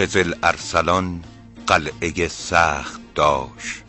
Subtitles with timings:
[0.00, 1.24] قزل ارسلان
[1.66, 3.84] قلعه سخت داشت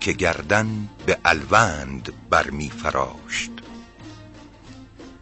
[0.00, 3.50] که گردن به الوند برمی فراشت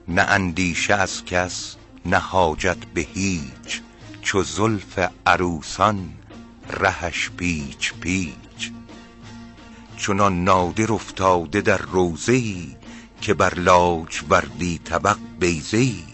[0.09, 1.77] نه اندیشه از کس
[2.07, 3.83] نه حاجت به هیچ
[4.23, 6.13] چو زلف عروسان
[6.71, 8.73] رهش پیچ پیچ.
[9.97, 12.77] چنان نادر افتاده در روضه ای
[13.21, 16.14] که بر لاجوردی طبق بیضه ای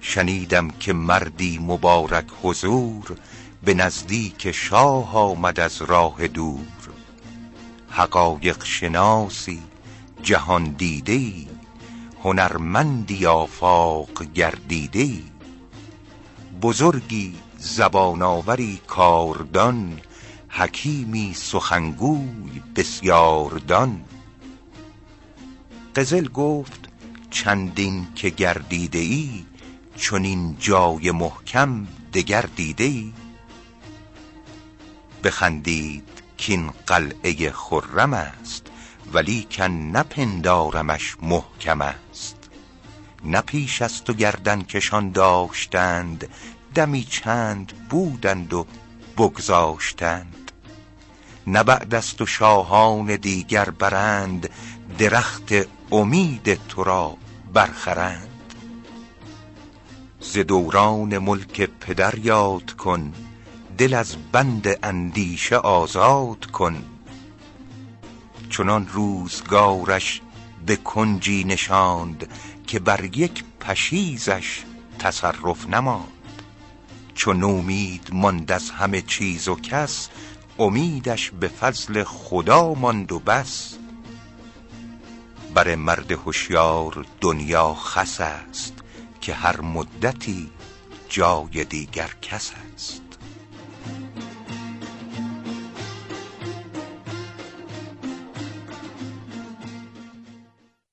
[0.00, 3.16] شنیدم که مردی مبارک حضور
[3.64, 6.66] به نزدیک شاه آمد از راه دور.
[7.90, 9.62] حقایق شناسی
[10.22, 11.46] جهان دیده ای
[12.24, 15.22] هنرمندی آفاق گردیده ای
[16.62, 20.00] بزرگی زبان آوری کاردان
[20.48, 24.04] حکیمی سخنگوی بسیار دان.
[25.96, 26.88] قزل گفت
[27.30, 29.44] چندین که گردیده ای
[29.96, 33.12] چنین جای محکم دگر دیده ای
[35.24, 38.66] بخندید کین قلعه خرم است
[39.12, 42.36] ولیکن نپندارمش محکم است.
[43.24, 46.28] نه پیش از تو گردن کشان داشتند
[46.74, 48.66] دمی چند بودند و
[49.18, 50.52] بگذاشتند.
[51.46, 54.50] نه بعد از تو شاهان دیگر برند
[54.98, 55.52] درخت
[55.92, 57.16] امید تو را
[57.52, 58.39] برخرند.
[60.32, 63.12] ز دوران ملک پدر یاد کن
[63.78, 66.84] دل از بند اندیشه آزاد کن.
[68.50, 70.20] چنان روزگارش
[70.66, 72.28] به کنجی نشاند
[72.66, 74.62] که بر یک پشیزش
[74.98, 76.42] تصرف نماند.
[77.14, 80.08] چو نومید ماند از همه چیز و کس
[80.58, 83.74] امیدش به فضل خدا ماند و بس.
[85.54, 88.79] بر مرد هوشیار دنیا خس است
[89.20, 90.50] که هر مدتی
[91.08, 93.02] جای دیگر کس است.